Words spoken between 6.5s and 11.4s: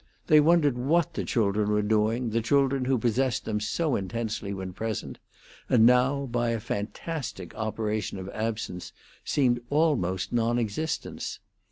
fantastic operation of absence, seemed almost non existents.